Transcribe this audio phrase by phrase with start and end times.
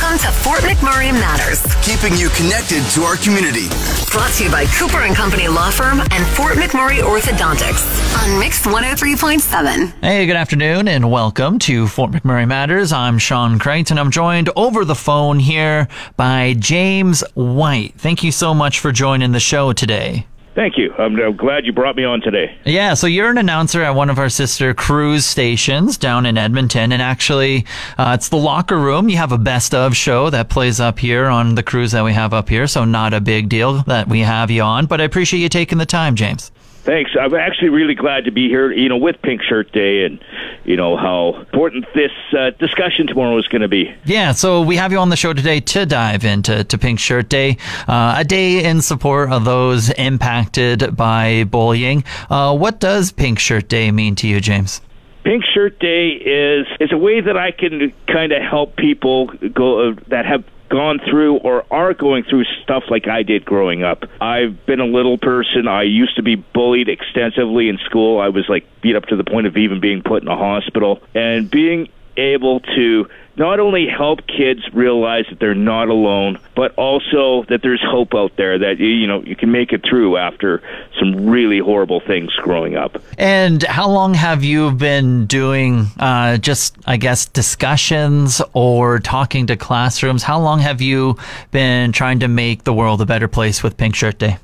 [0.00, 3.68] Welcome to Fort McMurray Matters, keeping you connected to our community.
[4.10, 8.66] brought to you by Cooper and Company Law Firm and Fort McMurray Orthodontics on Mix
[8.66, 9.92] 103.7.
[10.00, 12.92] Hey, good afternoon and welcome to Fort McMurray Matters.
[12.92, 13.98] I'm Sean Crichton.
[13.98, 15.86] I'm joined over the phone here
[16.16, 17.92] by James White.
[17.98, 20.26] Thank you so much for joining the show today.
[20.60, 20.92] Thank you.
[20.98, 22.54] I'm, I'm glad you brought me on today.
[22.66, 26.92] Yeah, so you're an announcer at one of our sister cruise stations down in Edmonton,
[26.92, 27.64] and actually,
[27.96, 29.08] uh, it's the locker room.
[29.08, 32.12] You have a best of show that plays up here on the cruise that we
[32.12, 35.04] have up here, so not a big deal that we have you on, but I
[35.04, 36.52] appreciate you taking the time, James.
[36.82, 37.10] Thanks.
[37.18, 40.18] I'm actually really glad to be here, you know, with Pink Shirt Day and,
[40.64, 43.94] you know, how important this uh, discussion tomorrow is going to be.
[44.04, 47.28] Yeah, so we have you on the show today to dive into to Pink Shirt
[47.28, 52.02] Day, uh, a day in support of those impacted by bullying.
[52.30, 54.80] Uh, what does Pink Shirt Day mean to you, James?
[55.22, 59.90] Pink Shirt Day is is a way that I can kind of help people go
[59.90, 64.04] uh, that have gone through or are going through stuff like I did growing up.
[64.20, 65.68] I've been a little person.
[65.68, 68.20] I used to be bullied extensively in school.
[68.20, 71.02] I was like beat up to the point of even being put in a hospital
[71.14, 73.08] and being able to
[73.40, 78.36] not only help kids realize that they're not alone, but also that there's hope out
[78.36, 80.62] there that you know you can make it through after
[80.98, 83.02] some really horrible things growing up.
[83.16, 89.56] And how long have you been doing uh, just, I guess, discussions or talking to
[89.56, 90.22] classrooms?
[90.22, 91.16] How long have you
[91.50, 94.36] been trying to make the world a better place with Pink Shirt Day?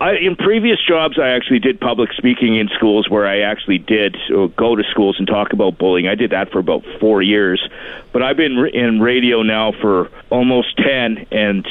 [0.00, 4.16] I, in previous jobs, I actually did public speaking in schools where I actually did
[4.30, 6.06] uh, go to schools and talk about bullying.
[6.06, 7.66] I did that for about four years,
[8.12, 11.66] but I've been in radio now for almost ten, and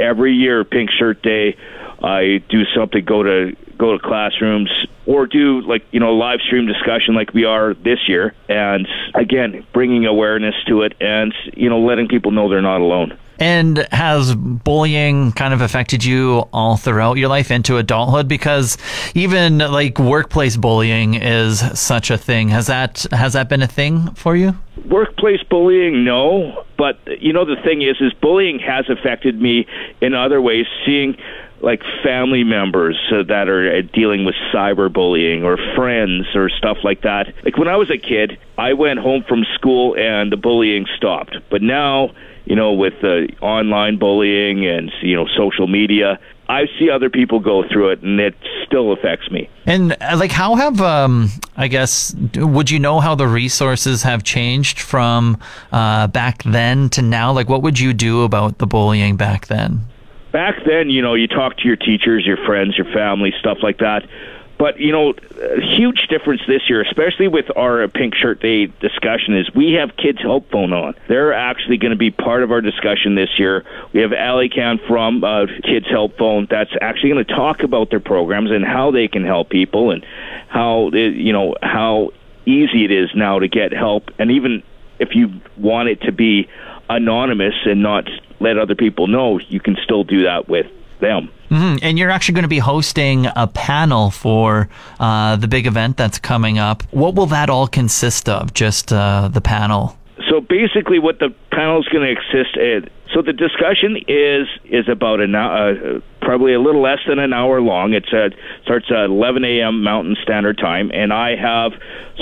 [0.00, 1.56] every year, Pink Shirt Day,
[2.02, 3.04] I do something.
[3.04, 4.70] Go to go to classrooms
[5.06, 9.64] or do like you know live stream discussion like we are this year, and again,
[9.72, 13.16] bringing awareness to it, and you know letting people know they're not alone.
[13.38, 18.28] And has bullying kind of affected you all throughout your life into adulthood?
[18.28, 18.76] Because
[19.14, 22.48] even like workplace bullying is such a thing.
[22.48, 24.54] Has that has that been a thing for you?
[24.86, 29.66] workplace bullying no but you know the thing is is bullying has affected me
[30.00, 31.16] in other ways seeing
[31.60, 37.02] like family members uh, that are uh, dealing with cyberbullying or friends or stuff like
[37.02, 40.86] that like when i was a kid i went home from school and the bullying
[40.96, 42.10] stopped but now
[42.44, 46.18] you know with uh, online bullying and you know social media
[46.48, 50.32] i see other people go through it and it still affects me And uh, like,
[50.32, 55.38] how have um, I guess would you know how the resources have changed from
[55.72, 57.32] uh, back then to now?
[57.32, 59.84] Like, what would you do about the bullying back then?
[60.32, 63.78] Back then, you know, you talk to your teachers, your friends, your family, stuff like
[63.78, 64.08] that.
[64.58, 69.36] But you know, a huge difference this year, especially with our Pink Shirt Day discussion,
[69.36, 70.94] is we have Kids Help Phone on.
[71.06, 73.64] They're actually going to be part of our discussion this year.
[73.92, 77.90] We have Ali Khan from uh, Kids Help Phone that's actually going to talk about
[77.90, 80.04] their programs and how they can help people and
[80.48, 82.10] how you know how
[82.44, 84.64] easy it is now to get help, and even
[84.98, 86.48] if you want it to be
[86.90, 88.08] anonymous and not
[88.40, 90.66] let other people know, you can still do that with
[91.00, 91.30] them.
[91.48, 94.68] hmm And you're actually going to be hosting a panel for
[95.00, 96.82] uh, the big event that's coming up.
[96.90, 98.52] What will that all consist of?
[98.54, 99.96] Just uh, the panel?
[100.28, 102.56] So basically, what the panel is going to exist.
[103.14, 107.32] So the discussion is is about an hour, uh, probably a little less than an
[107.32, 107.94] hour long.
[107.94, 108.30] It's uh,
[108.62, 109.82] starts at 11 a.m.
[109.82, 111.72] Mountain Standard Time, and I have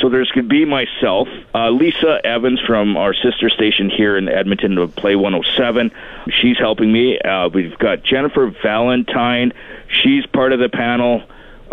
[0.01, 4.29] so there's going to be myself, uh, Lisa Evans from our sister station here in
[4.29, 5.91] Edmonton of Play 107.
[6.29, 7.19] She's helping me.
[7.19, 9.53] Uh, we've got Jennifer Valentine.
[9.89, 11.23] She's part of the panel.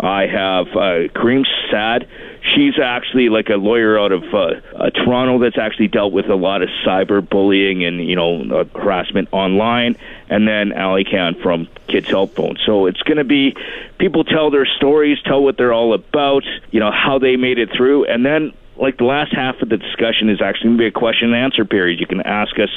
[0.00, 2.08] I have uh, Kareem Sad.
[2.54, 6.34] She's actually like a lawyer out of uh, uh, Toronto that's actually dealt with a
[6.34, 9.96] lot of cyberbullying and you know uh, harassment online.
[10.28, 12.56] And then Ali Khan from Kids Help Phone.
[12.64, 13.56] So it's going to be
[13.98, 17.70] people tell their stories, tell what they're all about, you know how they made it
[17.74, 20.86] through, and then like the last half of the discussion is actually going to be
[20.86, 22.00] a question and answer period.
[22.00, 22.70] You can ask us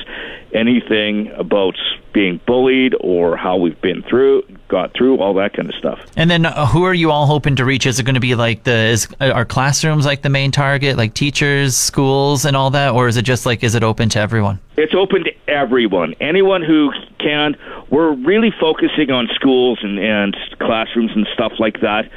[0.53, 1.75] anything about
[2.13, 5.99] being bullied or how we've been through, got through, all that kind of stuff.
[6.15, 7.85] And then uh, who are you all hoping to reach?
[7.85, 11.13] Is it going to be like the is are classrooms like the main target, like
[11.13, 14.59] teachers, schools, and all that, or is it just like is it open to everyone?
[14.77, 17.55] It's open to everyone, anyone who can.
[17.89, 22.09] We're really focusing on schools and, and classrooms and stuff like that.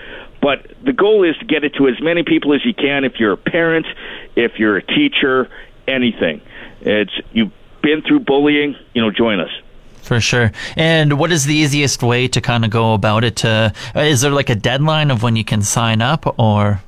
[0.43, 3.05] But the goal is to get it to as many people as you can.
[3.05, 3.87] If you're a parent,
[4.37, 5.49] if you're a teacher,
[5.87, 6.41] anything.
[6.81, 9.50] It's you've been through bullying, you know, join us.
[10.02, 10.52] For sure.
[10.76, 13.37] And what is the easiest way to kind of go about it?
[13.37, 16.81] To uh, is there like a deadline of when you can sign up, or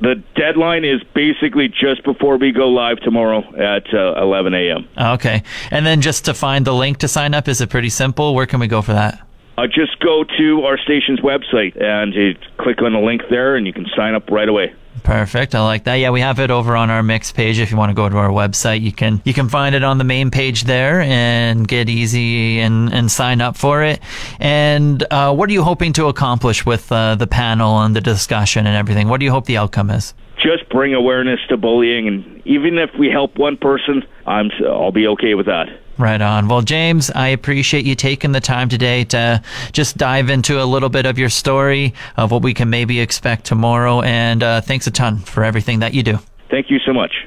[0.00, 4.88] The deadline is basically just before we go live tomorrow at uh, 11 a.m.
[4.96, 5.42] Okay.
[5.70, 8.34] And then just to find the link to sign up, is it pretty simple?
[8.34, 9.20] Where can we go for that?
[9.56, 12.14] Uh, just go to our station's website and
[12.58, 14.72] click on the link there, and you can sign up right away.
[15.08, 15.54] Perfect.
[15.54, 15.94] I like that.
[15.94, 17.58] Yeah, we have it over on our mix page.
[17.58, 19.96] If you want to go to our website, you can you can find it on
[19.96, 24.00] the main page there and get easy and, and sign up for it.
[24.38, 28.66] And uh, what are you hoping to accomplish with uh, the panel and the discussion
[28.66, 29.08] and everything?
[29.08, 30.12] What do you hope the outcome is?
[30.38, 35.08] Just bring awareness to bullying, and even if we help one person, I'm I'll be
[35.08, 35.66] okay with that.
[35.98, 36.46] Right on.
[36.46, 39.42] Well, James, I appreciate you taking the time today to
[39.72, 43.46] just dive into a little bit of your story of what we can maybe expect
[43.46, 44.00] tomorrow.
[44.02, 46.18] And uh, thanks a ton for everything that you do.
[46.50, 47.26] Thank you so much.